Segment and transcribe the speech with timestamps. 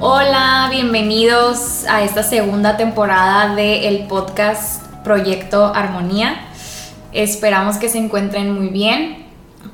[0.00, 6.38] Hola, bienvenidos a esta segunda temporada del podcast Proyecto Armonía.
[7.12, 9.24] Esperamos que se encuentren muy bien.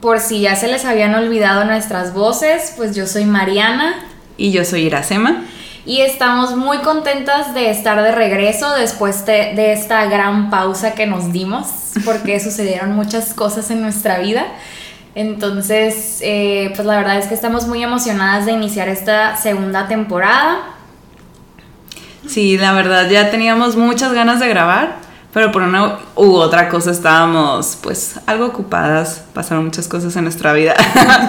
[0.01, 3.97] Por si ya se les habían olvidado nuestras voces, pues yo soy Mariana.
[4.37, 5.43] Y yo soy Iracema.
[5.85, 11.07] Y estamos muy contentas de estar de regreso después de, de esta gran pausa que
[11.07, 11.67] nos dimos,
[12.05, 14.47] porque sucedieron muchas cosas en nuestra vida.
[15.15, 20.59] Entonces, eh, pues la verdad es que estamos muy emocionadas de iniciar esta segunda temporada.
[22.27, 24.97] Sí, la verdad ya teníamos muchas ganas de grabar,
[25.35, 30.55] pero por una u otra cosa estábamos pues algo ocupadas, pasaron muchas cosas en nuestra
[30.55, 30.75] vida,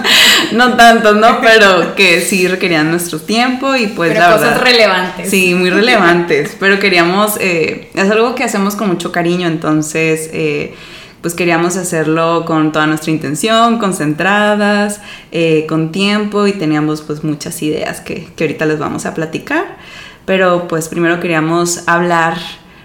[0.52, 1.40] no tanto, ¿no?
[1.42, 5.28] Pero que sí requerían nuestro tiempo y pues pero cosas relevantes.
[5.28, 10.30] Sí, muy relevantes, pero queríamos, eh, es algo que hacemos con mucho cariño, entonces...
[10.32, 10.74] Eh,
[11.24, 15.00] pues queríamos hacerlo con toda nuestra intención, concentradas,
[15.32, 19.64] eh, con tiempo y teníamos pues muchas ideas que, que ahorita les vamos a platicar.
[20.26, 22.36] Pero pues primero queríamos hablar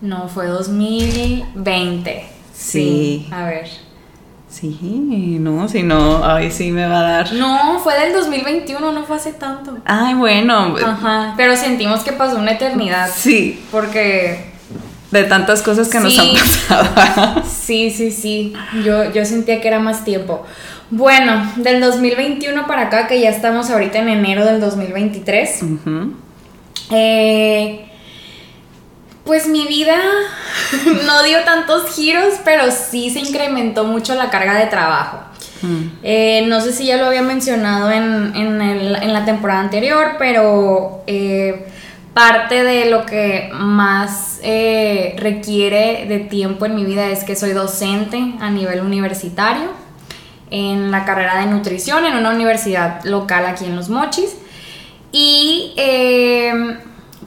[0.00, 2.24] no, fue 2020.
[2.54, 3.26] Sí.
[3.30, 3.68] A ver.
[4.48, 7.32] Sí, no, si no, ay, sí me va a dar.
[7.32, 9.78] No, fue del 2021, no fue hace tanto.
[9.84, 10.74] Ay, bueno.
[10.84, 13.08] Ajá, pero sentimos que pasó una eternidad.
[13.14, 13.60] Sí.
[13.70, 14.49] Porque
[15.10, 17.42] de tantas cosas que nos han pasado.
[17.48, 18.52] sí, sí, sí.
[18.84, 20.44] Yo, yo sentía que era más tiempo.
[20.90, 25.60] Bueno, del 2021 para acá, que ya estamos ahorita en enero del 2023.
[26.90, 27.86] eh,
[29.24, 29.96] pues mi vida
[31.06, 35.18] no dio tantos giros, pero sí se incrementó mucho la carga de trabajo.
[36.02, 40.16] Eh, no sé si ya lo había mencionado en, en, el, en la temporada anterior,
[40.18, 41.66] pero eh,
[42.14, 47.52] parte de lo que más eh, requiere de tiempo en mi vida es que soy
[47.52, 49.70] docente a nivel universitario
[50.50, 54.36] en la carrera de nutrición en una universidad local aquí en Los Mochis.
[55.12, 56.78] Y eh,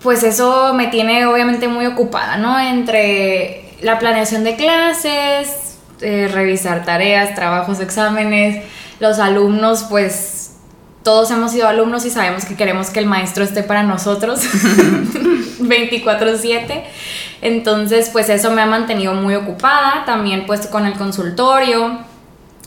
[0.01, 2.59] pues eso me tiene obviamente muy ocupada, ¿no?
[2.59, 8.65] Entre la planeación de clases, eh, revisar tareas, trabajos, exámenes,
[8.99, 10.52] los alumnos, pues
[11.03, 14.41] todos hemos sido alumnos y sabemos que queremos que el maestro esté para nosotros
[15.59, 16.83] 24/7.
[17.41, 21.99] Entonces, pues eso me ha mantenido muy ocupada, también pues con el consultorio,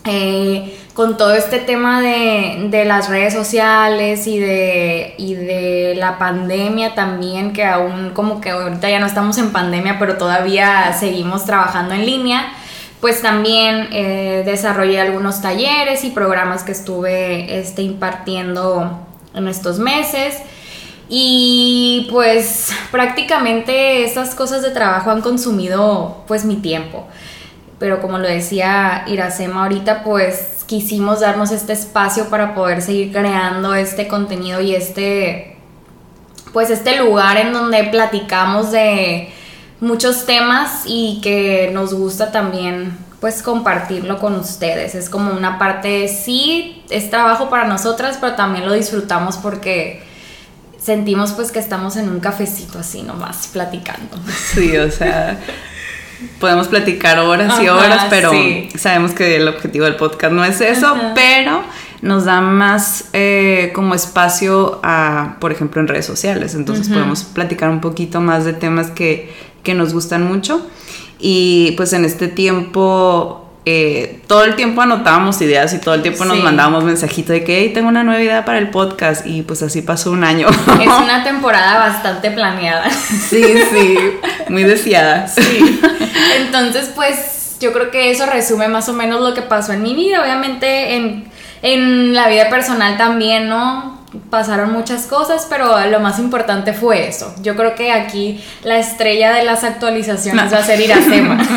[0.04, 6.94] eh, con todo este tema de, las redes sociales y de, y de la pandemia
[6.94, 11.94] también, que aún como que ahorita ya no estamos en pandemia, pero todavía seguimos trabajando
[11.94, 12.52] en línea
[13.06, 18.98] pues también eh, desarrollé algunos talleres y programas que estuve este, impartiendo
[19.32, 20.38] en estos meses.
[21.08, 27.06] Y pues prácticamente estas cosas de trabajo han consumido pues mi tiempo.
[27.78, 33.76] Pero como lo decía Iracema ahorita, pues quisimos darnos este espacio para poder seguir creando
[33.76, 35.56] este contenido y este
[36.52, 39.32] pues este lugar en donde platicamos de
[39.80, 44.94] muchos temas y que nos gusta también pues compartirlo con ustedes.
[44.94, 50.02] Es como una parte, sí, es trabajo para nosotras, pero también lo disfrutamos porque
[50.80, 54.16] sentimos pues que estamos en un cafecito así nomás platicando.
[54.54, 55.38] Sí, o sea,
[56.38, 58.30] podemos platicar horas y horas, pero
[58.78, 61.64] sabemos que el objetivo del podcast no es eso, pero
[62.02, 66.54] nos da más eh, como espacio a, por ejemplo, en redes sociales.
[66.54, 69.34] Entonces podemos platicar un poquito más de temas que
[69.66, 70.64] que nos gustan mucho.
[71.18, 76.24] Y pues en este tiempo, eh, todo el tiempo anotábamos ideas y todo el tiempo
[76.24, 79.62] nos mandábamos mensajitos de que hey, tengo una nueva idea para el podcast y pues
[79.62, 80.46] así pasó un año.
[80.48, 82.88] Es una temporada bastante planeada.
[82.90, 83.42] Sí,
[83.72, 83.98] sí,
[84.48, 85.26] muy deseada.
[85.26, 85.80] Sí.
[86.38, 89.94] Entonces pues yo creo que eso resume más o menos lo que pasó en mi
[89.94, 91.24] vida, obviamente en,
[91.62, 93.95] en la vida personal también, ¿no?
[94.30, 97.34] Pasaron muchas cosas, pero lo más importante fue eso.
[97.42, 101.44] Yo creo que aquí la estrella de las actualizaciones va a ser Iracema.
[101.44, 101.52] Sí.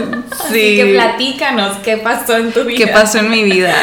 [0.44, 2.78] Así que platícanos, ¿qué pasó en tu vida?
[2.78, 3.74] ¿Qué pasó en mi vida?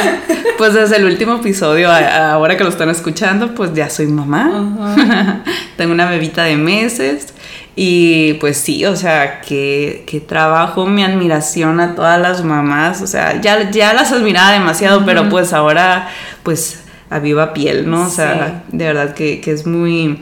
[0.58, 5.44] Pues desde el último episodio, ahora que lo están escuchando, pues ya soy mamá.
[5.78, 7.34] Tengo una bebita de meses.
[7.76, 13.02] Y pues sí, o sea, que, que, trabajo, mi admiración a todas las mamás.
[13.02, 16.10] O sea, ya, ya las admiraba demasiado, pero pues ahora,
[16.44, 16.81] pues
[17.12, 18.08] a viva piel, ¿no?
[18.08, 20.18] O sea, de verdad que, que es muy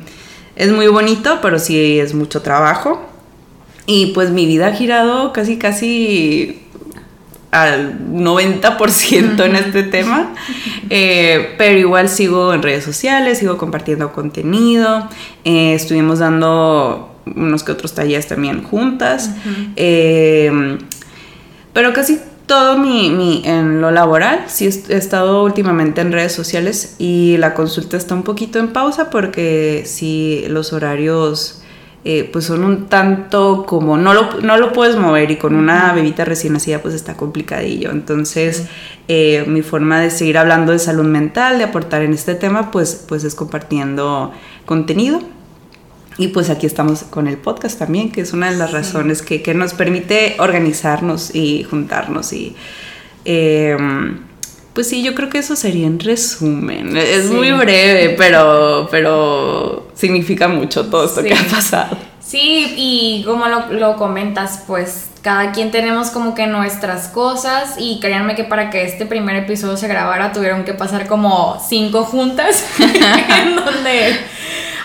[0.59, 3.01] es muy bonito, pero sí es mucho trabajo.
[3.85, 6.61] Y pues mi vida ha girado casi, casi
[7.49, 10.35] al 90% en este tema,
[10.89, 15.07] eh, pero igual sigo en redes sociales, sigo compartiendo contenido,
[15.45, 19.31] eh, estuvimos dando unos que otros talleres también juntas,
[19.77, 20.77] eh,
[21.73, 22.19] pero casi
[22.49, 27.95] todo mi, en lo laboral, sí he estado últimamente en redes sociales y la consulta
[27.95, 31.61] está un poquito en pausa porque sí los horarios
[32.05, 35.93] eh, pues son un tanto como no lo, no lo puedes mover y con una
[35.93, 37.91] bebita recién nacida pues está complicadillo.
[37.91, 38.65] Entonces
[39.07, 43.05] eh, mi forma de seguir hablando de salud mental, de aportar en este tema pues,
[43.07, 44.33] pues es compartiendo
[44.65, 45.21] contenido
[46.19, 49.53] y pues aquí estamos con el podcast también, que es una de las razones que,
[49.53, 52.33] nos permite organizarnos y juntarnos.
[52.33, 52.57] Y
[53.23, 54.19] em,
[54.73, 56.97] pues sí, yo creo que eso sería en resumen.
[56.97, 61.97] Es muy breve, pero, pero significa mucho todo esto que ha pasado.
[62.19, 68.01] Sí, y como lo, lo, comentas, pues cada quien tenemos como que nuestras cosas y
[68.01, 72.65] créanme que para que este primer episodio se grabara tuvieron que pasar como cinco juntas
[72.79, 74.17] en donde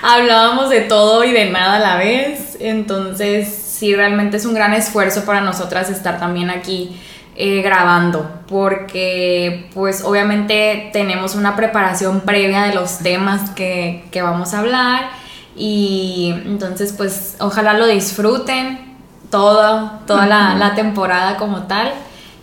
[0.04, 2.58] hablábamos de todo y de nada a la vez.
[2.60, 7.00] Entonces, sí, realmente es un gran esfuerzo para nosotras estar también aquí
[7.36, 14.60] eh, grabando, porque pues obviamente tenemos una preparación previa de los temas que, vamos a
[14.60, 15.10] hablar
[15.56, 18.96] y entonces pues ojalá lo disfruten
[19.30, 21.92] todo, toda la, la temporada como tal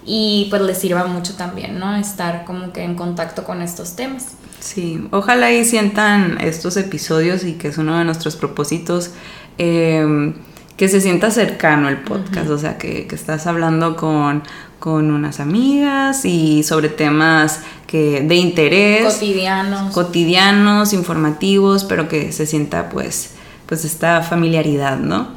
[0.06, 1.96] y pues les sirva mucho también, ¿no?
[1.96, 4.36] Estar como que en contacto con estos temas.
[4.62, 9.10] Sí, ojalá y sientan estos episodios y que es uno de nuestros propósitos,
[9.58, 10.36] em,
[10.78, 14.44] que se sienta cercano el podcast, o sea, que, estás hablando con,
[14.84, 19.14] unas amigas y sobre temas que, de interés.
[19.14, 19.94] Cotidianos.
[19.94, 23.32] Cotidianos, informativos, pero que se sienta pues,
[23.68, 25.28] pues esta familiaridad, ¿no?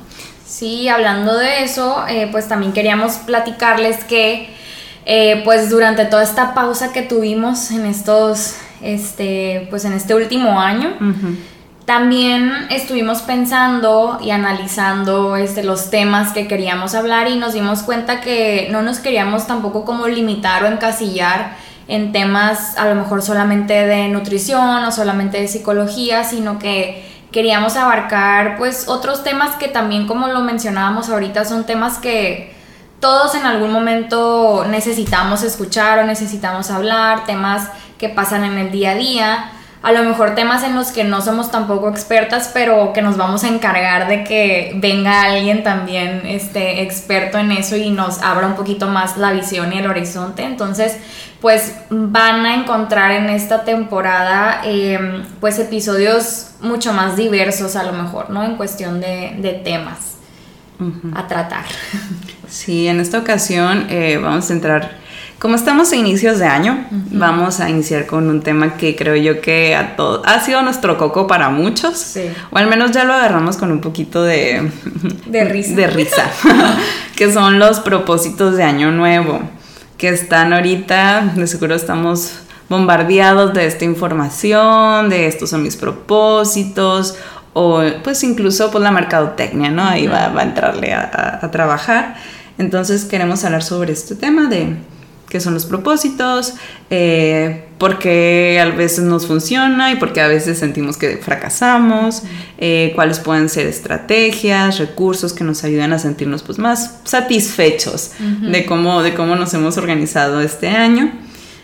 [0.47, 4.49] Sí, hablando de eso, eh, pues también queríamos platicarles que
[5.07, 8.55] eh, pues durante toda esta pausa que tuvimos en estos
[8.85, 10.91] este, pues en este último año.
[11.85, 18.23] También estuvimos pensando y analizando este, los temas que queríamos hablar y nos dimos cuenta
[18.23, 23.87] que no nos queríamos tampoco como limitar o encasillar en temas a lo mejor solamente
[23.87, 30.07] de nutrición o solamente de psicología, sino que queríamos abarcar pues otros temas que también
[30.07, 32.55] como lo mencionábamos ahorita son temas que
[33.01, 38.93] todos en algún momento necesitamos escuchar o necesitamos hablar, temas que pasan en el día
[38.93, 39.51] a día,
[39.85, 43.45] a lo mejor temas en los que no somos tampoco expertas, pero que nos vamos
[43.45, 48.55] a encargar de que venga alguien también este, experto en eso y nos abra un
[48.55, 50.43] poquito más la visión y el horizonte.
[50.43, 50.97] Entonces,
[51.43, 57.93] pues van a encontrar en esta temporada em, pues episodios mucho más diversos a lo
[57.93, 58.43] mejor, ¿no?
[58.43, 60.17] En cuestión de, temas
[61.15, 61.67] a tratar.
[62.49, 65.04] Sí, en esta ocasión eh, vamos a entrar
[65.45, 69.43] como estamos a inicios de año, vamos a iniciar con un tema que creo yo
[69.43, 72.17] que a ha sido nuestro coco para muchos,
[72.51, 74.73] o al menos ya lo agarramos con un poquito de,
[75.27, 76.25] de risa, de risa.
[77.15, 79.39] Que son los propósitos de año nuevo,
[79.99, 82.39] que están ahorita, de seguro estamos
[82.71, 87.19] bombardeados de esta información, de estos son mis propósitos,
[87.53, 89.85] o pues incluso pues la mercadotecnia, ¿no?
[89.85, 92.17] Ahí va, a entrarle a trabajar.
[92.57, 94.77] Entonces queremos hablar sobre este tema de
[95.35, 96.55] qué son los propósitos,
[96.91, 102.23] eh, por qué a veces nos funciona y por qué a veces sentimos que fracasamos,
[102.57, 108.13] eh, cuáles pueden ser estrategias, recursos que nos ayudan a sentirnos pues, más satisfechos
[108.43, 111.11] de, cómo, de cómo nos hemos organizado este año.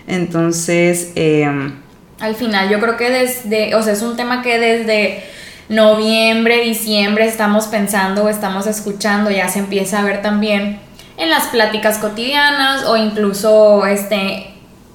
[0.08, 1.12] Entonces...
[1.14, 1.74] Em,
[2.18, 5.22] Al final yo creo que desde, o sea, es un tema que desde
[5.68, 10.89] noviembre, diciembre estamos pensando o estamos escuchando, ya se empieza a ver también
[11.20, 14.46] en las pláticas cotidianas o incluso este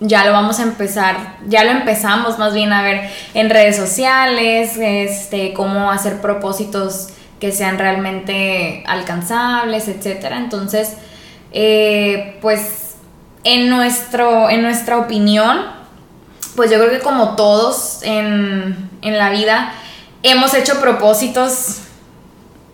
[0.01, 4.75] ya lo vamos a empezar, ya lo empezamos más bien a ver en redes sociales,
[4.77, 10.37] este, cómo hacer propósitos que sean realmente alcanzables, etcétera.
[10.37, 10.97] Entonces,
[11.53, 12.95] eh, pues
[13.43, 15.61] en, nuestro, en nuestra opinión,
[16.55, 19.71] pues yo creo que como todos en, en la vida,
[20.23, 21.84] hemos hecho propósitos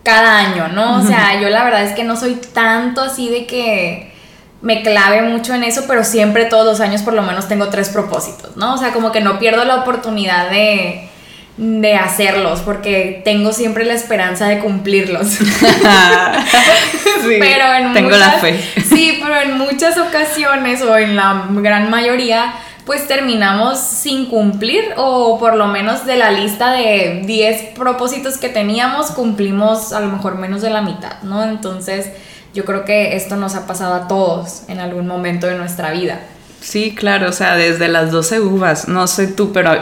[0.02, 0.96] cada año, ¿no?
[0.96, 4.12] O sea, yo la verdad es que no soy tanto así de que
[4.60, 7.88] me clave mucho en eso, pero siempre todos los años por lo menos tengo tres
[7.88, 8.74] propósitos, ¿no?
[8.74, 11.08] O sea, como que no pierdo la oportunidad de,
[11.56, 15.26] de hacerlos, porque tengo siempre la esperanza de cumplirlos.
[15.28, 15.42] sí,
[17.38, 18.60] pero en tengo la fe.
[18.88, 22.54] Sí, pero en muchas ocasiones o en la gran mayoría
[22.84, 28.48] pues terminamos sin cumplir o por lo menos de la lista de 10 propósitos que
[28.48, 31.44] teníamos cumplimos a lo mejor menos de la mitad, ¿no?
[31.44, 32.10] Entonces
[32.54, 36.20] yo creo que esto nos ha pasado a todos en algún momento de nuestra vida.
[36.60, 39.72] Sí, claro, o sea, desde las 12 uvas, no sé tú, pero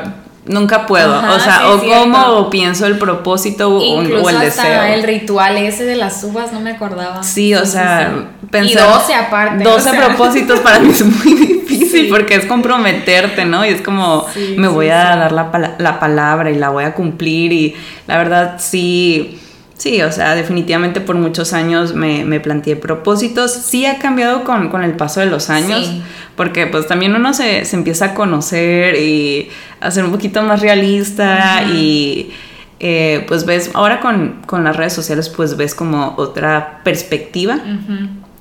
[0.46, 1.18] nunca puedo.
[1.18, 4.82] o sea, o como o pienso el propósito o, el deseo.
[4.82, 7.22] El ritual ese de las uvas, no me acordaba.
[7.22, 8.88] Sí, o sea, pensar.
[8.88, 9.64] Y 12 aparte.
[9.64, 11.59] 12 propósitos para mí es muy difícil
[12.08, 13.64] porque es comprometerte, ¿no?
[13.64, 17.52] Y es como, me voy a dar la, la palabra y la voy a cumplir.
[17.52, 17.74] Y
[18.06, 19.40] la verdad, sí
[19.80, 23.50] Sí, o sea, definitivamente por muchos años me, me planteé propósitos.
[23.50, 25.90] Sí ha cambiado con, con el paso de los años,
[26.36, 29.48] porque pues también uno se, se, empieza a conocer y
[29.80, 32.30] a ser un poquito más realista y
[32.78, 37.58] eh, pues ves, ahora con, con, las redes sociales pues ves como otra perspectiva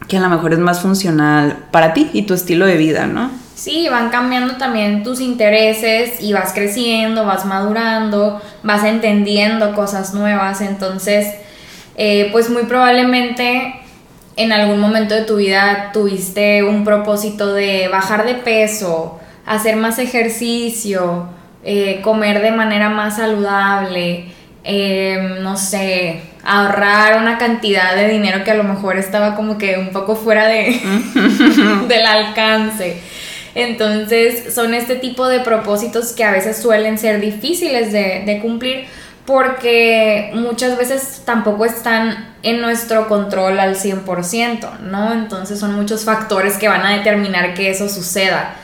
[0.07, 3.31] que a lo mejor es más funcional para ti y tu estilo de vida, ¿no?
[3.55, 10.61] Sí, van cambiando también tus intereses y vas creciendo, vas madurando, vas entendiendo cosas nuevas,
[10.61, 11.27] entonces,
[11.97, 13.75] eh, pues muy probablemente
[14.37, 19.99] en algún momento de tu vida tuviste un propósito de bajar de peso, hacer más
[19.99, 21.27] ejercicio,
[21.65, 24.31] eh, comer de manera más saludable,
[24.63, 29.77] em, no sé, ahorrar una cantidad de dinero que a lo mejor estaba como que
[29.77, 30.79] un poco fuera de,
[31.87, 33.01] del alcance.
[33.55, 38.85] Entonces son este tipo de propósitos que a veces suelen ser difíciles de, cumplir
[39.25, 45.13] porque muchas veces tampoco están en nuestro control al 100%, ¿no?
[45.13, 48.55] Entonces son muchos factores que van a determinar que eso suceda.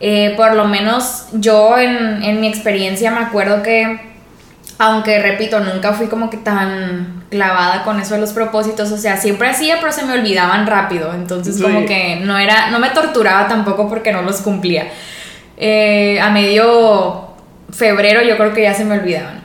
[0.00, 4.11] Eh, por lo menos yo en, en mi experiencia me acuerdo que
[4.82, 9.16] aunque repito, nunca fui como que tan clavada con eso de los propósitos, o sea,
[9.16, 13.46] siempre hacía, pero se me olvidaban rápido, entonces como que no era, no me torturaba
[13.46, 14.88] tampoco porque no los cumplía.
[15.56, 17.28] Eh, a medio
[17.70, 19.40] febrero yo creo que ya se me olvidaban.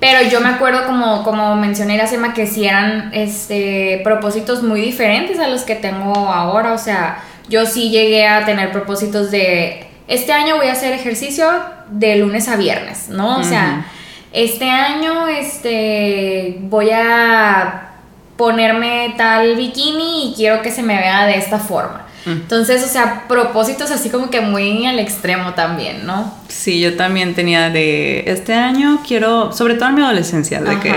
[0.00, 4.80] Pero yo me acuerdo, como, como mencioné la semana, que sí eran este, propósitos muy
[4.80, 6.72] diferentes a los que tengo ahora.
[6.72, 11.48] O sea, yo sí llegué a tener propósitos de, este año voy a hacer ejercicio
[11.90, 13.38] de lunes a viernes, ¿no?
[13.38, 13.86] O sea,
[14.32, 17.88] este año este, voy a
[18.36, 22.06] ponerme tal bikini y quiero que se me vea de esta forma.
[22.24, 22.30] Mm.
[22.30, 26.32] Entonces, o sea, propósitos así como que muy al extremo también, ¿no?
[26.48, 30.94] Sí, yo también tenía de este año quiero, sobre todo en mi adolescencia, de que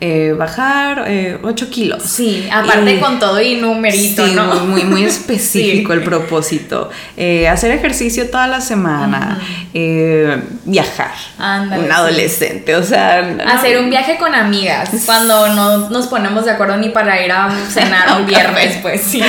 [0.00, 1.08] eh, bajar
[1.42, 2.04] 8 eh, kilos.
[2.04, 4.66] Sí, aparte con todo y numerito, sí, ¿no?
[4.66, 6.88] Muy, muy específico el propósito.
[7.16, 9.40] Eh, hacer ejercicio toda la semana,
[10.64, 11.14] viajar.
[11.40, 13.38] un adolescente, o sea...
[13.44, 17.50] Hacer un viaje con amigas, cuando no nos ponemos de acuerdo ni para ir a
[17.68, 19.20] cenar un viernes, pues sí.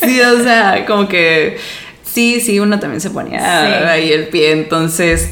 [0.00, 1.58] Sí, o sea, como que...
[2.04, 5.28] Sí, sí, uno también se ponía ahí el pie, entonces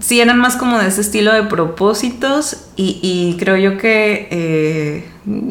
[0.00, 4.28] sí eran más como de ese estilo de propósitos y, creo yo que...
[4.30, 5.08] Eh,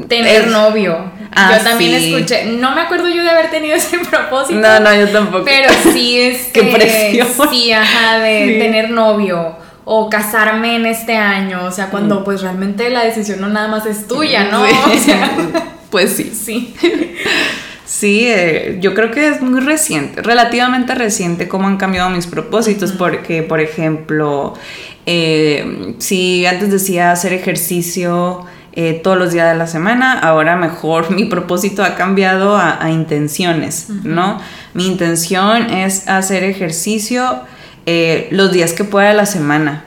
[0.07, 1.11] Tener novio.
[1.35, 4.59] Ah, yo también escuché, no me acuerdo yo de haber tenido ese propósito.
[4.59, 5.43] No, no, yo tampoco.
[5.43, 7.27] Pero sí es Qué presión.
[7.49, 12.23] Sí, ajá, de tener novio o casarme en este año, o sea, cuando mm.
[12.23, 14.63] pues realmente la decisión no nada más es tuya, ¿no?
[15.91, 16.31] pues sí.
[16.33, 16.73] Sí.
[17.85, 22.91] Sí, eh, yo creo que es muy reciente, relativamente reciente cómo han cambiado mis propósitos,
[22.91, 24.55] porque, por ejemplo,
[25.05, 31.11] eh, si antes decía hacer ejercicio eh, todos los días de la semana, ahora mejor
[31.15, 34.41] mi propósito ha cambiado a, intenciones, ¿no?
[34.73, 37.41] Mi intención es hacer ejercicio
[38.31, 39.85] los días que pueda de la semana.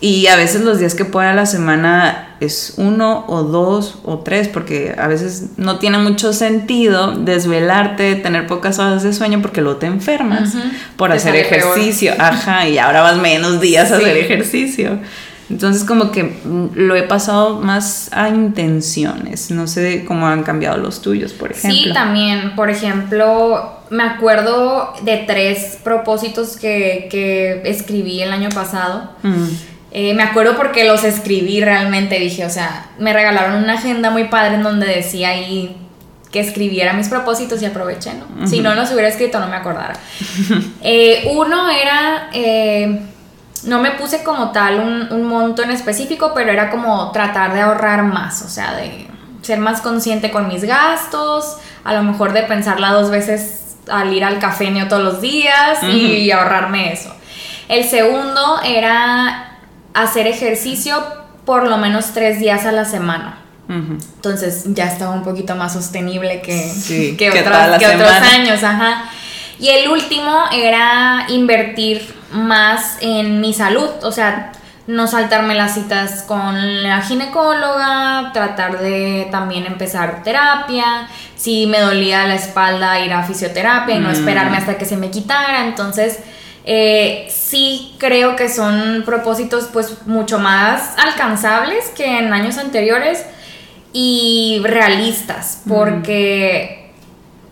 [0.00, 4.46] Y a veces los días que pueda la semana es uno o dos o tres,
[4.46, 9.78] porque a veces no tiene mucho sentido desvelarte, tener pocas horas de sueño, porque luego
[9.78, 10.54] te enfermas
[10.96, 12.12] por hacer ejercicio.
[12.16, 15.00] Ajá, y ahora vas menos días a hacer ejercicio.
[15.50, 19.50] Entonces como que mm, lo he pasado más a intenciones.
[19.50, 21.84] No sé cómo han cambiado los tuyos, por ejemplo.
[21.84, 22.54] Sí, también.
[22.54, 29.10] Por ejemplo, me acuerdo de tres propósitos que, que escribí el año pasado.
[29.22, 29.46] Mm.
[29.90, 34.24] Eh, me acuerdo porque los escribí realmente, dije, o sea, me regalaron una agenda muy
[34.24, 35.76] padre en donde decía ahí
[36.30, 38.46] que escribiera mis propósitos y aproveché, ¿no?
[38.46, 39.94] Si no los hubiera escrito no me acordara.
[40.82, 43.00] Eh, uno era eh,
[43.64, 47.60] no me puse como tal un, un monto en específico, pero era como tratar de
[47.60, 49.08] ahorrar más, o sea, de
[49.42, 54.24] ser más consciente con mis gastos, a lo mejor de pensarla dos veces al ir
[54.24, 57.14] al café todos los días y ahorrarme eso.
[57.68, 59.47] El segundo era
[60.02, 61.02] hacer ejercicio
[61.44, 63.38] por lo menos tres días a la semana.
[63.68, 68.62] Entonces ya estaba un poquito más sostenible que, que, otros años.
[68.64, 69.10] Ajá.
[69.58, 74.52] Y el último era invertir más en mi salud, o sea,
[74.86, 82.26] no saltarme las citas con la ginecóloga, tratar de también empezar terapia, si me dolía
[82.26, 84.12] la espalda ir a fisioterapia y no mm.
[84.12, 86.20] esperarme hasta que se me quitara, entonces
[86.70, 93.24] eh, sí creo que son propósitos pues mucho más alcanzables que en años anteriores
[93.94, 96.92] y realistas, porque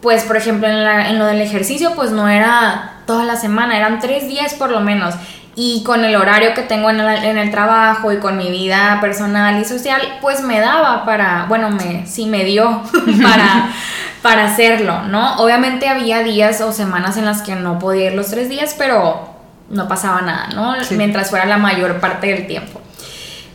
[0.03, 4.01] pues por ejemplo en, en lo del ejercicio pues no era toda la semana, eran
[4.01, 5.15] tres días por lo menos.
[5.59, 9.65] Y con el horario que tengo en el, trabajo y con mi vida personal y
[9.65, 12.83] social, pues me daba para, bueno, me, sí me dio
[13.23, 13.71] para,
[14.23, 15.37] para hacerlo, ¿no?
[15.37, 19.37] Obviamente había días o semanas en las que no podía ir los tres días, pero
[19.71, 20.75] no pasaba nada, ¿no?
[20.97, 22.81] Mientras fuera la mayor parte del tiempo.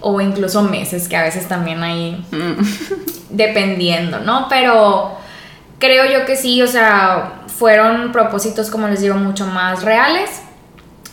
[0.02, 2.64] O incluso meses, que a veces también hay, mm.
[3.30, 4.48] dependiendo, ¿no?
[4.50, 5.18] Pero
[5.80, 10.42] creo yo que sí, o sea, fueron propósitos, como les digo, mucho más reales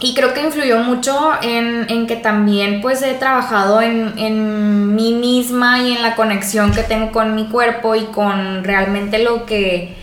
[0.00, 5.92] y creo que influyó mucho en, que también pues he trabajado en, mí misma y
[5.92, 9.96] en la conexión que tengo con mi cuerpo y con realmente lo que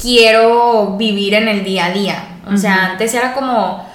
[0.00, 2.28] quiero vivir en el día a día.
[2.52, 3.86] O sea, antes era como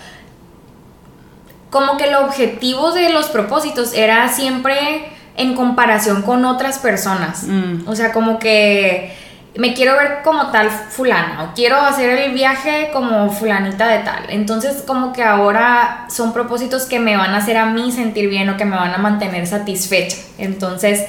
[1.69, 5.05] como que el objetivo de los propósitos era siempre
[5.37, 7.43] en comparación con otras personas.
[7.43, 7.87] Mm.
[7.87, 9.15] O sea, como que
[9.55, 14.23] me quiero ver como tal fulana o quiero hacer el viaje como fulanita de tal.
[14.29, 18.49] Entonces como que ahora son propósitos que me van a hacer a mí sentir bien
[18.49, 20.17] o que me van a mantener satisfecha.
[20.37, 21.05] Entonces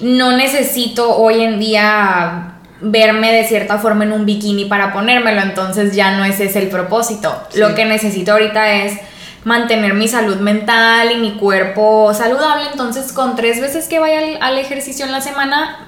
[0.00, 5.94] no necesito hoy en día verme de cierta forma en un bikini para ponérmelo, entonces
[5.94, 7.36] ya no ese es el propósito.
[7.54, 8.98] Lo que necesito ahorita es
[9.44, 14.38] mantener mi salud mental y mi cuerpo saludable, entonces con tres veces que vaya al,
[14.40, 15.87] al ejercicio en la semana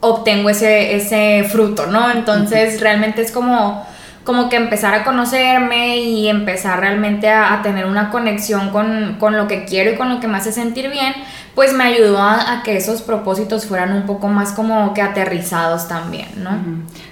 [0.00, 2.10] obtengo ese, ese fruto, ¿no?
[2.10, 3.86] Entonces realmente es como,
[4.24, 9.64] como que empezar a conocerme y empezar realmente a, tener una conexión con, lo que
[9.64, 11.14] quiero y con lo que me hace sentir bien,
[11.54, 16.28] pues me ayudó a, que esos propósitos fueran un poco más como que aterrizados también,
[16.36, 16.50] ¿no?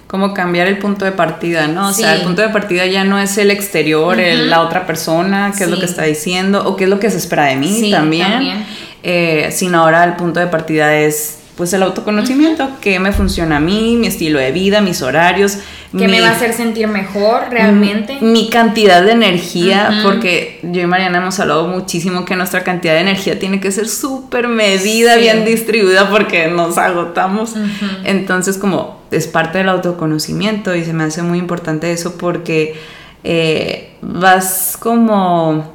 [0.07, 1.89] Como cambiar el punto de partida, ¿no?
[1.89, 5.65] O sea, el punto de partida ya no es el exterior, la otra persona, qué
[5.65, 8.67] es lo que está diciendo o qué es lo que se espera de mí también,
[9.03, 13.61] eh, sino ahora el punto de partida es pues el autoconocimiento, qué me funciona a
[13.61, 15.59] mí, mi estilo de vida, mis horarios.
[15.97, 18.19] ¿Qué me va a hacer sentir mejor realmente?
[18.21, 23.01] Mi, cantidad de energía, porque yo y Mariana hemos hablado muchísimo que nuestra cantidad de
[23.01, 27.55] energía tiene que ser súper medida, bien distribuida, porque nos agotamos.
[28.03, 32.75] Entonces, como es parte del autoconocimiento y se me hace muy importante eso porque
[33.23, 35.73] eh, vas como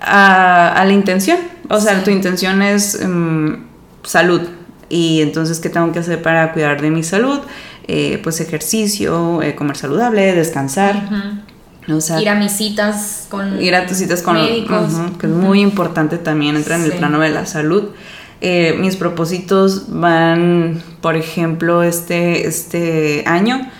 [0.00, 1.38] a, la intención.
[1.68, 3.54] O sea, tu intención es mm,
[4.02, 4.42] salud,
[4.88, 7.40] y entonces, ¿qué tengo que hacer para cuidar de mi salud?
[7.88, 11.08] Eh, pues ejercicio, eh, comer saludable, descansar.
[12.20, 16.18] ir a mis citas con ir a tus citas con médicos, que es muy importante
[16.18, 17.90] también entra en el plano de la salud.
[18.40, 23.70] Eh, mis propósitos van, por ejemplo, este, este año,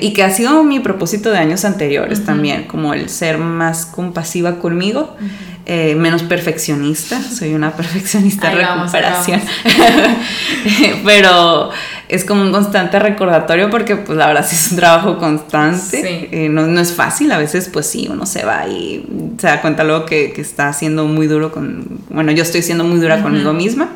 [0.00, 4.60] y que ha sido mi propósito de años anteriores también, como el ser más compasiva
[4.60, 5.16] conmigo.
[5.68, 9.40] Eh, menos perfeccionista, soy una perfeccionista de recuperación,
[11.04, 11.70] pero
[12.08, 16.48] es como un constante recordatorio porque pues la verdad sí es un trabajo constante, eh,
[16.48, 19.04] no, no, es fácil, a veces pues sí, uno se va y
[19.38, 22.84] se da cuenta luego que, que está siendo muy duro con, bueno, yo estoy siendo
[22.84, 23.88] muy dura conmigo misma.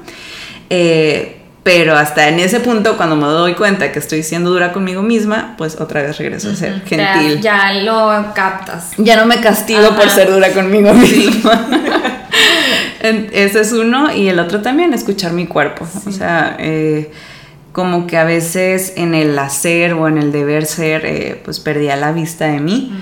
[0.71, 5.03] Eh, pero hasta en ese punto, cuando me doy cuenta que estoy siendo dura conmigo
[5.03, 7.41] misma, pues otra vez regreso a ser gentil.
[7.41, 8.93] Ya, lo captas.
[8.97, 11.67] Ya no me castigo por ser dura conmigo misma.
[13.03, 14.15] Ese es uno.
[14.15, 15.87] Y el otro también, escuchar mi cuerpo.
[16.07, 17.11] O sea, eh,
[17.73, 21.95] como que a veces en el hacer o en el deber ser, eh, pues perdía
[21.97, 22.93] la vista de mí.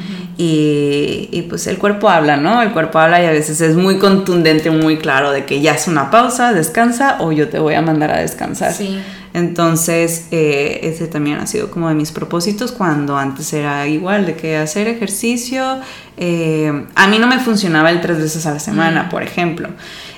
[0.40, 2.62] Y, pues el cuerpo habla, ¿no?
[2.62, 5.88] El cuerpo habla y a veces es muy contundente, muy claro de que ya es
[5.88, 8.72] una pausa, descansa o yo te voy a mandar a descansar.
[8.72, 9.00] Sí.
[9.34, 14.36] Entonces, eh, ese también ha sido como de mis propósitos cuando antes era igual, de
[14.36, 15.80] que hacer ejercicio,
[16.16, 19.68] eh, a mí no me funcionaba el tres veces a la semana, por ejemplo.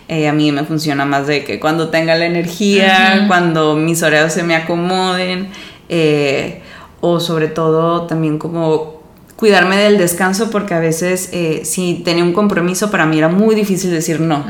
[0.07, 4.35] Eh, a mí me funciona más de que cuando tenga la energía, cuando mis horarios
[4.35, 5.49] se me acomoden,
[5.89, 6.61] eh,
[7.01, 9.00] o sobre todo también como
[9.41, 13.55] cuidarme del descanso porque a veces eh, si tenía un compromiso para mí era muy
[13.55, 14.45] difícil decir no.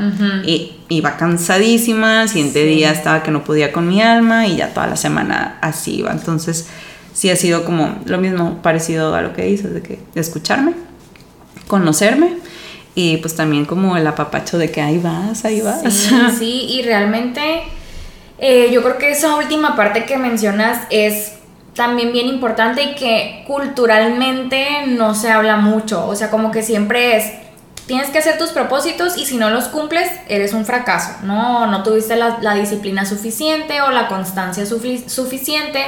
[0.45, 4.87] Y iba cansadísima, siguiente día estaba que no podía con mi alma y ya toda
[4.87, 6.11] la semana así iba.
[6.11, 6.67] Entonces
[7.13, 10.73] sí ha sido como lo mismo parecido a lo que dices, de que escucharme,
[11.67, 12.33] conocerme
[12.93, 15.83] y pues también como el apapacho de que ahí vas, ahí vas.
[15.93, 17.63] Sí, sí y realmente
[18.39, 21.31] eh, yo creo que esa última parte que mencionas es
[21.75, 27.17] también bien importante y que culturalmente no se habla mucho, o sea, como que siempre
[27.17, 27.31] es,
[27.85, 31.83] tienes que hacer tus propósitos y si no los cumples, eres un fracaso, no, no
[31.83, 35.83] tuviste la, disciplina suficiente o la constancia suficiente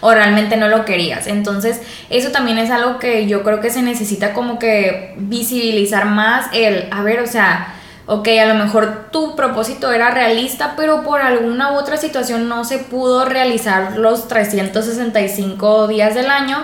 [0.00, 1.26] o realmente no lo querías.
[1.26, 6.46] Entonces, eso también es algo que yo creo que se necesita como que visibilizar más
[6.52, 7.74] el, a ver, o sea,
[8.08, 12.64] ok, a lo mejor tu propósito era realista, pero por alguna u otra situación no
[12.64, 16.56] se pudo realizar los 365 días del año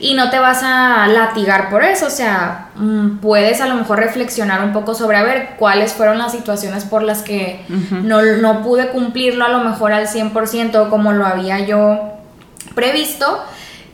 [0.00, 4.00] y no te vas a latigar por eso, o sea, mm, puedes a lo mejor
[4.00, 8.62] reflexionar un poco sobre a ver cuáles fueron las situaciones por las que no, no
[8.64, 12.12] pude cumplirlo a lo mejor al 100% como lo había yo
[12.74, 13.44] previsto.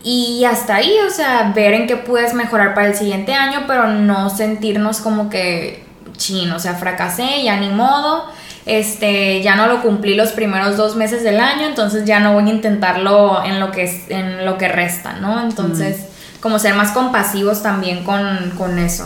[0.02, 3.86] Y hasta ahí, o sea, ver en qué puedes mejorar para el siguiente año, pero
[3.86, 5.83] no sentirnos como que
[6.16, 8.24] chin, o sea, fracasé, ya ni modo,
[8.66, 12.48] este, ya no lo cumplí los primeros dos meses del año, entonces ya no voy
[12.48, 15.42] a intentarlo en lo que, en lo que resta, ¿no?
[15.42, 16.06] Entonces,
[16.40, 19.04] como ser más compasivos también con, eso.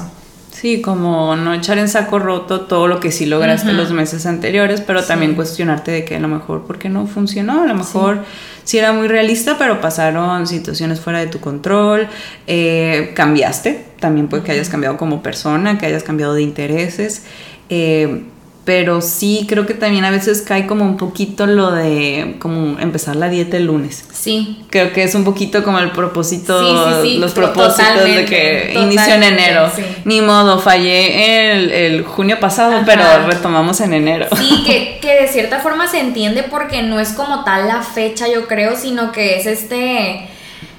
[0.61, 4.81] Sí, como no echar en saco roto todo lo que sí lograste los meses anteriores,
[4.81, 7.63] pero también cuestionarte de que a lo mejor, ¿por qué no funcionó?
[7.63, 8.25] A lo mejor
[8.65, 12.09] sí, era muy realista, pero pasaron situaciones fuera de tu control,
[12.49, 17.23] eh, cambiaste, también puede que hayas cambiado como persona, que hayas cambiado de intereses.
[17.69, 18.25] Eh,
[18.69, 23.17] pero sí creo que también a veces cae como un poquito lo de como empezar
[23.17, 24.05] la dieta el lunes.
[24.13, 24.59] Sí.
[24.69, 26.61] Creo que es un poquito como el propósito,
[27.03, 29.73] los propósitos de que inicio en enero.
[30.05, 34.27] Ni modo, fallé el, el junio pasado, pero retomamos en enero.
[34.37, 38.29] Sí, que, que de cierta forma se entiende porque no es como tal la fecha,
[38.29, 40.29] yo creo, sino que es este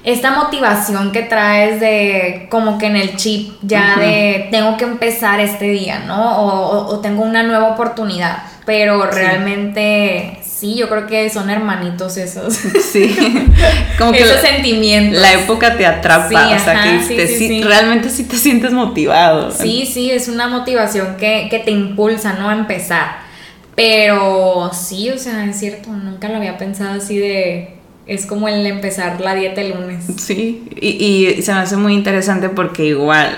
[0.02, 5.40] esta motivación que traes de como que en el chip ya de tengo que empezar
[5.40, 6.42] este día, ¿no?
[6.88, 8.42] O, tengo una nueva oportunidad.
[8.64, 12.58] Pero realmente sí, yo creo que son hermanitos esos.
[12.92, 13.14] Sí,
[13.98, 15.20] como que esos sentimientos.
[15.20, 19.50] La época te atrapa, o sea, que realmente sí te sientes motivado.
[19.50, 22.48] Sí, sí, es una motivación que, que te impulsa, ¿no?
[22.48, 23.18] A empezar.
[23.74, 27.79] Pero sí, o sea, es cierto, nunca lo había pensado así de
[28.10, 30.04] es como el empezar la dieta el lunes.
[30.18, 33.36] Sí, y, se me hace muy interesante porque igual,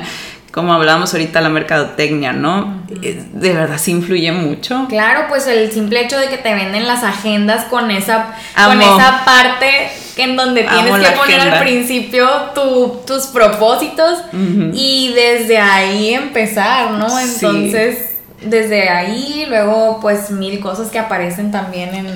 [0.52, 2.82] como hablábamos ahorita, la mercadotecnia, ¿no?
[3.02, 4.84] Eh, de verdad sí influye mucho.
[4.90, 9.24] Claro, pues el simple hecho de que te venden las agendas con esa, con esa
[9.24, 12.28] parte en donde tienes que poner al principio
[13.06, 14.18] tus propósitos
[14.74, 17.18] y desde ahí empezar, ¿no?
[17.18, 18.09] Entonces
[18.42, 22.06] desde ahí, luego pues mil cosas que aparecen también en...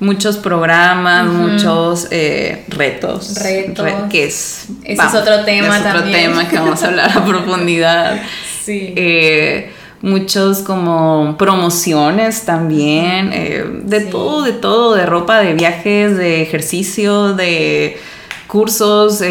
[0.00, 3.34] Muchos programas, muchos eh, retos.
[3.42, 3.86] Retos.
[4.10, 4.66] que es...
[4.84, 8.20] Ese es otro tema es otro tema que vamos a hablar a profundidad.
[8.64, 8.94] Sí.
[8.96, 16.42] Eh, muchos como promociones también, eh, de todo, de todo, de ropa, de viajes, de
[16.42, 17.98] ejercicio, de
[18.46, 19.22] cursos,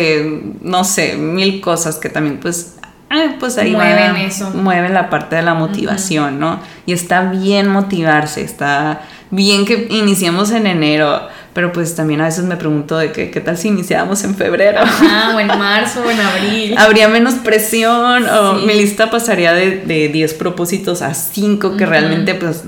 [0.62, 2.74] no sé, mil cosas que también pues
[3.14, 4.50] Ah, pues ahí mueven eso.
[4.52, 6.60] Mueven la parte de la motivación, ¿no?
[6.88, 12.44] Y está bien motivarse, está bien que iniciemos en enero, pero pues también a veces
[12.46, 14.82] me pregunto de qué tal si iniciamos en febrero.
[14.84, 16.76] Ah, o en marzo, o en abril.
[16.78, 22.64] Habría menos presión, o mi lista pasaría de 10 propósitos a 5 que realmente pues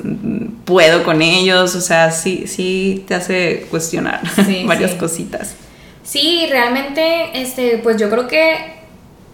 [0.65, 4.21] puedo con ellos, o sea, sí, sí te hace cuestionar
[4.65, 5.55] varias cositas.
[6.03, 8.74] Sí, realmente, este, pues yo creo que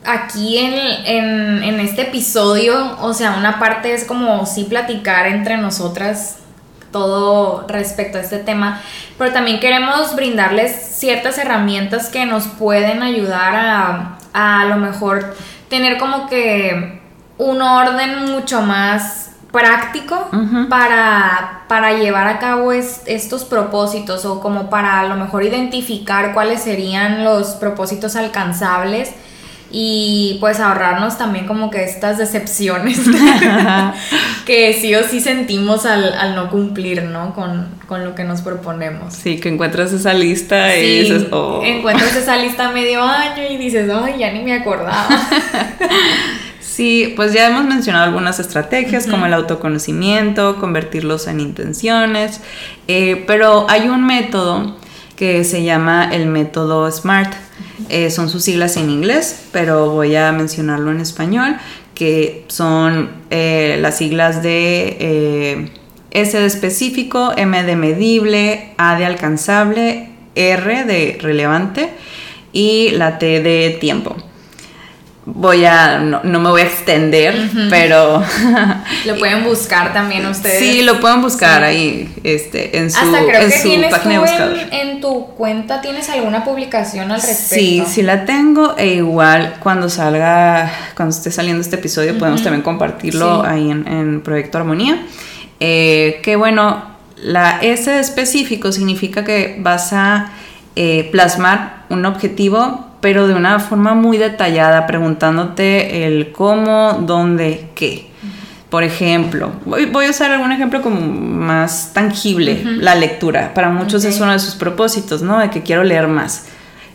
[0.06, 6.38] aquí en, en, este episodio, o sea, una parte es como sí platicar entre nosotras
[6.92, 8.82] todo respecto a este tema,
[9.18, 15.36] pero también queremos brindarles ciertas herramientas que nos pueden ayudar a a, lo mejor
[15.70, 17.02] tener como que
[17.38, 20.30] un orden mucho más práctico
[20.70, 26.62] para, para llevar a cabo estos propósitos o como para a lo mejor identificar cuáles
[26.62, 29.14] serían los propósitos alcanzables
[29.72, 33.00] y pues ahorrarnos también como que estas decepciones
[34.46, 37.34] que sí o sí sentimos al, no cumplir, ¿no?
[37.34, 39.14] Con, lo que nos proponemos.
[39.14, 41.62] Sí, que encuentras esa lista y dices, oh.
[41.64, 45.08] Encuentras esa lista medio año y dices, ay, ya ni me acordaba.
[46.72, 52.40] Sí, pues ya hemos mencionado algunas estrategias como el autoconocimiento, convertirlos en intenciones,
[52.88, 54.78] eh, pero hay un método
[55.18, 57.34] que se llama el método SMART.
[57.90, 61.58] Eh, son sus siglas en inglés, pero voy a mencionarlo en español,
[61.96, 65.72] que son eh, las siglas de eh,
[66.12, 71.90] S de específico, M de medible, A de alcanzable, R de relevante
[72.54, 74.16] y la T de tiempo
[75.34, 78.24] voy a, no, me voy a extender, pero...
[79.06, 80.60] lo pueden buscar también ustedes.
[80.60, 84.24] Sí, lo pueden buscar ahí, este, en su, Hasta creo que tienes página
[84.72, 87.56] En, tu cuenta tienes alguna publicación al respecto.
[87.56, 92.62] Sí, sí la tengo, e igual cuando salga, cuando esté saliendo este episodio, podemos también
[92.62, 95.02] compartirlo ahí en, Proyecto Armonía.
[95.60, 96.84] Eh, que bueno,
[97.18, 100.32] la S específico significa que vas a
[100.76, 108.08] eh, plasmar un objetivo pero de una forma muy detallada, preguntándote el cómo, dónde, qué.
[108.70, 113.54] Por ejemplo, voy, a usar algún ejemplo como más tangible, la lectura.
[113.54, 115.40] Para muchos es uno de sus propósitos, ¿no?
[115.40, 116.46] De que quiero leer más.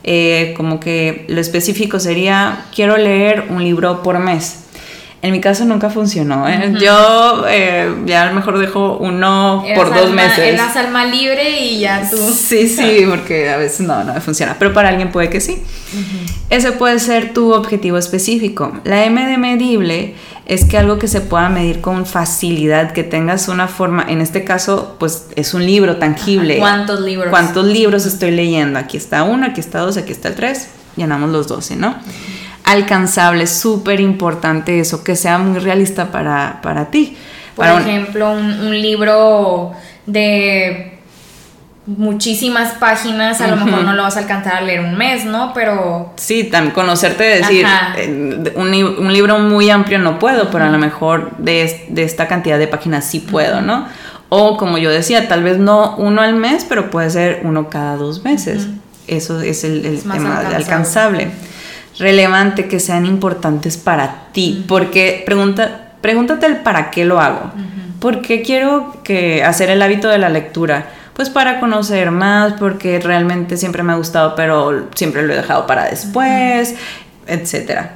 [0.03, 4.66] Eh, como que lo específico sería, quiero leer un libro por mes.
[5.27, 6.49] En mi caso nunca funcionó.
[6.49, 6.73] ¿eh?
[6.81, 10.39] Yo eh, ya a lo mejor dejo uno por dos meses.
[10.39, 12.17] Eras alma libre y ya tú.
[12.17, 14.55] Sí, sí, porque a veces no, no me funciona.
[14.57, 15.61] Pero para alguien puede que sí.
[16.49, 18.73] Ese puede ser tu objetivo específico.
[18.85, 20.15] La M de medible
[20.47, 24.45] es que algo que se pueda medir con facilidad, que tengas una forma, en este
[24.45, 26.59] caso, pues es un libro tangible.
[26.59, 27.31] ¿Cuántos libros?
[27.31, 28.79] ¿Cuántos libros estoy leyendo?
[28.79, 30.69] Aquí está uno, aquí está dos, aquí está el tres.
[30.95, 31.97] Llenamos los 12, ¿no?
[32.67, 37.17] Alcanzable, súper importante eso, que sea muy realista para, para ti.
[37.55, 39.73] Por ejemplo, un, libro
[40.05, 40.99] de
[41.87, 45.53] muchísimas páginas, a lo mejor no lo vas a alcanzar a leer un mes, ¿no?
[45.55, 46.13] Pero...
[46.17, 47.65] Sí, también conocerte, decir,
[48.57, 53.05] un, libro muy amplio no puedo, pero a lo mejor de, esta cantidad de páginas
[53.05, 53.87] sí puedo, ¿no?
[54.29, 57.97] O como yo decía, tal vez no uno al mes, pero puede ser uno cada
[57.97, 58.67] dos meses.
[59.07, 61.31] Eso es el, tema de alcanzable
[61.99, 64.65] relevante, que sean importantes para ti.
[64.69, 67.53] Porque pregunta, pregúntate el para qué lo hago.
[68.01, 70.87] ¿Por qué quiero que hacer el hábito de la lectura?
[71.15, 75.67] Pues para conocer más, porque realmente siempre me ha gustado, pero siempre lo he dejado
[75.67, 76.75] para después,
[77.27, 77.93] etcétera.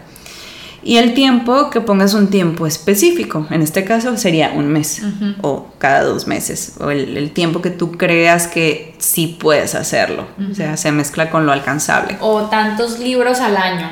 [0.83, 3.47] Y el tiempo, que pongas un tiempo específico.
[3.51, 5.03] En este caso sería un mes
[5.43, 6.75] o cada dos meses.
[6.81, 10.27] O el, tiempo que tú creas que sí puedes hacerlo.
[10.51, 12.17] O sea, se mezcla con lo alcanzable.
[12.21, 13.91] O tantos libros al año.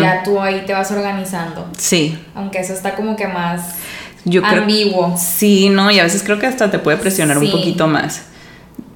[0.00, 1.66] Ya tú ahí te vas organizando.
[1.76, 2.18] Sí.
[2.34, 3.76] Aunque eso está como que más
[4.24, 5.16] Yo ambiguo.
[5.18, 8.22] sí, no, y a veces creo que hasta te puede presionar un poquito más.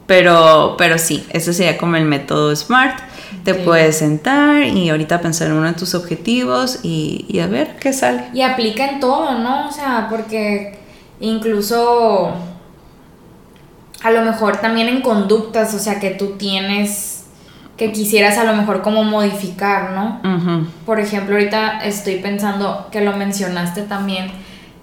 [0.07, 2.99] Pero, pero sí, eso sería como el método SMART.
[3.45, 7.93] Te puedes sentar y ahorita pensar en uno de tus objetivos y, a ver qué
[7.93, 8.25] sale.
[8.35, 9.69] Y aplica en todo, ¿no?
[9.69, 10.79] O sea, porque
[11.21, 12.33] incluso
[14.03, 17.25] a lo mejor también en conductas, o sea, que tú tienes
[17.77, 20.21] que quisieras a lo mejor como modificar, ¿no?
[20.85, 24.33] Por ejemplo, ahorita estoy pensando que lo mencionaste también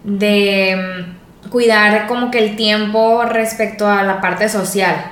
[0.06, 1.04] de
[1.46, 5.12] mm, cuidar como que el tiempo respecto a la parte social.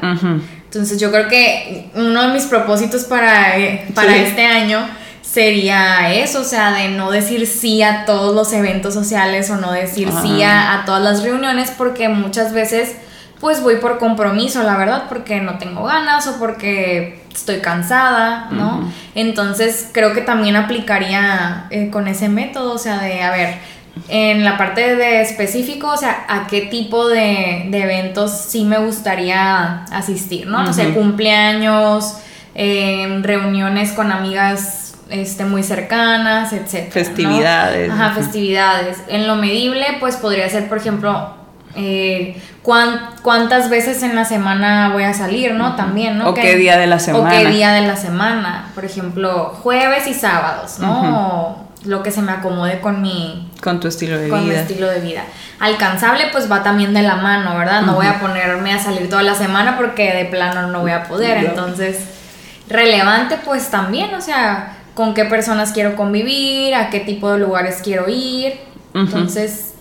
[0.74, 4.84] Entonces yo creo que uno de mis propósitos para, eh, para este año
[5.22, 9.72] sería eso, o sea, de no decir sí a todos los eventos sociales o no
[9.72, 12.96] decir sí a, todas las reuniones porque muchas veces
[13.40, 18.92] pues voy por compromiso, la verdad, porque no tengo ganas o porque estoy cansada, ¿no?
[19.14, 23.60] Entonces creo que también aplicaría eh, con ese método, o sea, de, a ver,
[24.08, 29.84] en la parte de específico, o sea, a qué tipo de, eventos sí me gustaría
[29.86, 30.64] asistir, ¿no?
[30.64, 32.18] No sé, cumpleaños,
[32.56, 36.92] reuniones con amigas este, muy cercanas, etc.
[36.92, 37.92] Festividades.
[37.92, 38.98] Ajá, festividades.
[39.08, 41.36] En lo medible, pues podría ser, por ejemplo,
[41.76, 45.76] eh, cuántas veces en la semana voy a salir, ¿no?
[45.76, 46.30] También, ¿no?
[46.30, 47.30] O qué día de la semana.
[47.30, 48.72] O qué día de la semana.
[48.74, 51.63] Por ejemplo, jueves y sábados, ¿no?
[51.86, 53.50] Lo que se me acomode con mi...
[53.62, 54.38] Con tu estilo de vida.
[54.38, 55.24] Con mi estilo de vida.
[55.60, 57.82] Alcanzable pues va también de la mano, ¿verdad?
[57.82, 61.04] No voy a ponerme a salir toda la semana porque de plano no voy a
[61.04, 61.46] poder.
[61.46, 62.00] Entonces,
[62.70, 67.80] relevante pues también, o sea, con qué personas quiero convivir, a qué tipo de lugares
[67.84, 68.60] quiero ir.
[68.94, 69.74] Entonces,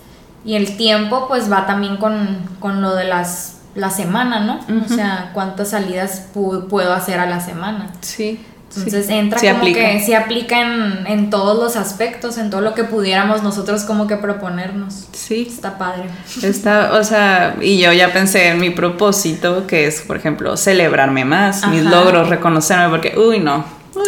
[0.43, 4.59] y el tiempo pues va también con, con lo de las la semana, ¿no?
[4.85, 7.89] O sea, cuántas salidas puedo hacer a la semana.
[8.01, 8.39] Sí.
[8.75, 13.43] Entonces entra como que se aplica en, todos los aspectos, en todo lo que pudiéramos
[13.43, 15.07] nosotros como que proponernos.
[15.13, 15.47] Sí.
[15.49, 16.05] Está padre.
[16.41, 21.25] Está, o sea, y yo ya pensé en mi propósito, que es, por ejemplo, celebrarme
[21.25, 23.63] más, mis logros, reconocerme, porque, uy, no,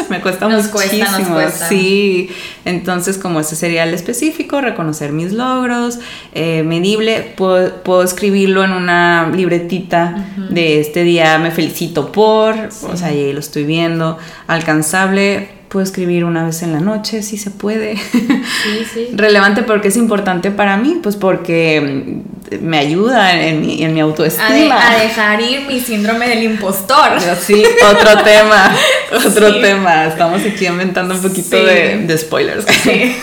[0.10, 1.06] me cuesta nos muchísimo.
[1.06, 1.70] Cuesta, nos cuesta.
[1.70, 2.30] Sí,
[2.66, 6.00] entonces como ese sería el específico, reconocer mis logros,
[6.34, 13.08] eh, medible, puedo, escribirlo en una libretita de este día me felicito por, o sea,
[13.08, 14.18] ahí lo estoy viendo,
[14.48, 17.98] alcanzable, puedo escribir una vez en la noche, si se puede.
[17.98, 19.08] Sí, sí.
[19.14, 22.22] Relevante porque es importante para mí, pues porque
[22.62, 24.88] me ayuda en mi, en mi autoestima.
[24.88, 27.14] A, dejar ir mi síndrome del impostor.
[27.42, 28.76] Sí, otro tema,
[29.26, 30.06] otro tema.
[30.06, 32.66] Estamos aquí inventando un poquito de, de, spoilers.
[32.66, 33.16] Sí.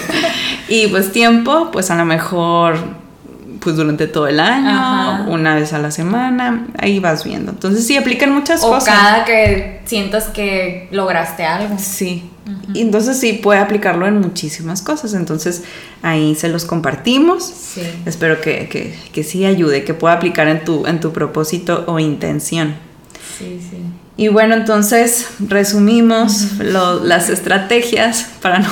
[0.69, 3.02] y pues tiempo, pues a lo mejor
[3.63, 7.53] pues durante todo el año, una vez a la semana, ahí vas viendo.
[7.53, 8.95] Entonces sí, aplican muchas o cosas.
[8.95, 11.77] cada que sientas que lograste algo.
[11.79, 12.29] Sí.
[12.75, 15.15] Y entonces sí, puede aplicarlo en muchísimas cosas.
[15.15, 15.63] Entonces
[16.03, 17.45] ahí se los compartimos.
[17.45, 17.83] Sí.
[18.05, 22.01] Espero que, que, que sí ayude, que pueda aplicar en tu, en tu propósito o
[22.01, 22.75] intención.
[23.39, 23.79] Sí, sí.
[24.17, 28.69] Y bueno, entonces resumimos las estrategias para no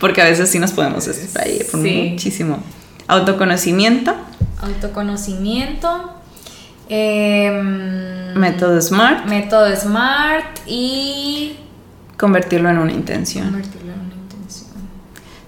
[0.00, 2.62] porque a veces sí nos podemos ahí por muchísimo.
[3.10, 4.14] Autoconocimiento.
[4.62, 6.12] Autoconocimiento.
[6.88, 9.26] Em, método SMART.
[9.26, 11.56] Método SMART y...
[12.16, 13.46] Convertirlo en una intención.
[13.46, 14.70] Convertirlo en una intención.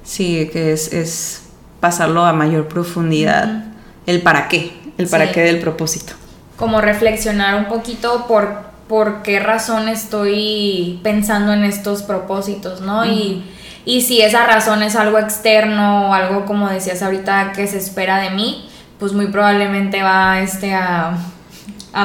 [0.02, 1.42] Sí, que es,
[1.78, 3.66] pasarlo a mayor profundidad.
[4.06, 6.14] El para qué, el para qué del propósito.
[6.56, 13.06] Como reflexionar un poquito por, por qué razón estoy pensando en estos propósitos, ¿no?
[13.06, 13.44] Y
[13.84, 18.18] y si esa razón es algo externo o algo, como decías ahorita, que se espera
[18.18, 18.68] de mí,
[18.98, 21.16] pues muy probablemente va este a,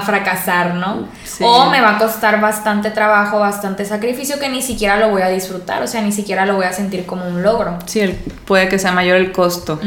[0.05, 1.07] fracasar, ¿no?
[1.39, 5.29] O me va a costar bastante trabajo, bastante sacrificio que ni siquiera lo voy a
[5.29, 7.77] disfrutar, o sea, ni siquiera lo voy a sentir como un logro.
[7.85, 9.79] Sí, puede que sea mayor el costo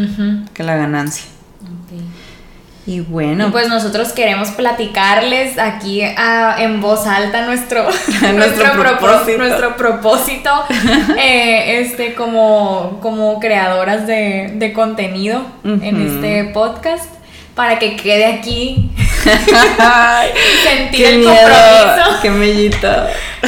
[0.55, 1.24] que la ganancia.
[2.90, 3.53] Y bueno.
[3.53, 7.85] pues nosotros queremos platicarles aquí ah, en voz alta nuestro,
[8.35, 10.50] nuestro, propósito, nuestro propósito
[11.16, 17.14] eh, este, como, como creadoras de, contenido en este podcast
[17.55, 18.90] para que quede aquí
[20.64, 22.20] sentir el compromiso.
[22.22, 22.88] Qué mellito.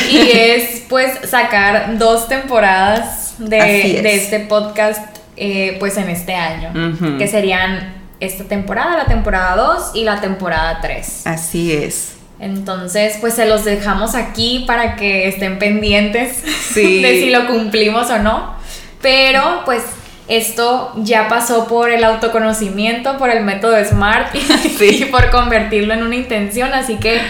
[0.08, 6.72] y es pues sacar dos temporadas de, este podcast eh, pues en este año,
[7.18, 11.26] que serían esta temporada, la temporada 2 y la temporada 3.
[11.26, 12.14] Así es.
[12.38, 16.42] Entonces, pues se los dejamos aquí para que estén pendientes
[16.74, 18.54] de si lo cumplimos o no.
[19.00, 19.82] Pero, pues,
[20.28, 24.34] esto ya pasó por el autoconocimiento, por el método SMART
[24.80, 27.20] y por convertirlo en una intención, así que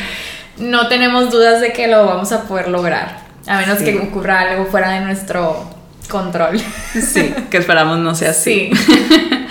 [0.59, 4.67] no tenemos dudas de que lo vamos a poder lograr, a menos que ocurra algo
[4.67, 5.71] fuera de nuestro
[6.09, 6.61] control.
[6.93, 8.71] Sí, que esperamos no sea así.
[8.75, 9.39] Sí.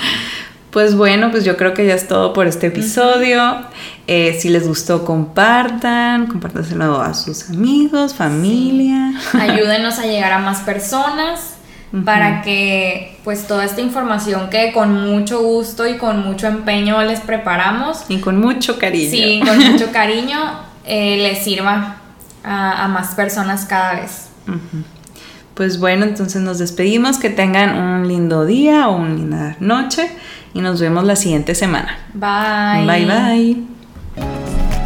[0.71, 3.57] Pues bueno, pues yo creo que ya es todo por este episodio.
[4.07, 9.13] Eh, si les gustó, compartan, compártaselo a sus amigos, familia.
[9.33, 11.55] Ayúdenos a llegar a más personas
[12.05, 17.19] para que pues toda esta información que con mucho gusto y con mucho empeño les
[17.19, 18.05] preparamos.
[18.07, 19.11] Y con mucho cariño.
[19.11, 20.39] Sí, con mucho cariño
[20.85, 21.97] eh, les sirva
[22.45, 24.29] a, más personas cada vez.
[25.53, 30.09] Pues bueno, entonces nos despedimos, que tengan un lindo día o una linda noche
[30.53, 31.97] y nos vemos la siguiente semana.
[32.13, 32.85] Bye.
[32.85, 33.57] Bye bye.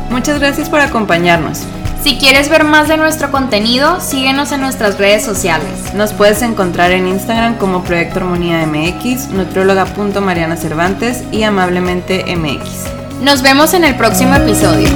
[0.09, 1.61] Muchas gracias por acompañarnos.
[2.05, 5.93] Si quieres ver más de nuestro contenido, síguenos en nuestras redes sociales.
[5.95, 13.23] Nos puedes encontrar en Instagram como Proyecto Armonía MX, nutrióloga.mariana Cervantes y amablemente MX.
[13.23, 14.87] Nos vemos en el próximo episodio.